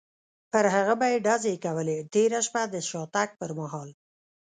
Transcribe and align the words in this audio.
پر 0.51 0.65
هغه 0.75 0.93
به 0.99 1.07
یې 1.11 1.17
ډزې 1.25 1.55
کولې، 1.65 1.97
تېره 2.13 2.39
شپه 2.45 2.61
د 2.73 2.75
شاتګ 2.89 3.29
پر 3.39 3.51
مهال. 3.59 3.89